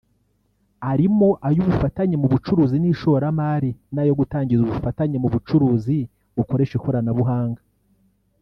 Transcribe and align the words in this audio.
arimo 0.91 1.29
ay’ 1.47 1.57
ubufatanye 1.63 2.15
mu 2.21 2.27
bucuruzi 2.33 2.75
n’ishoramari 2.79 3.69
n’ayo 3.93 4.13
gutangiza 4.19 4.61
ubufatanye 4.65 5.17
mu 5.23 5.29
bucuruzi 5.33 5.97
bukoresha 6.37 6.73
ikoranabuhanga 6.79 7.61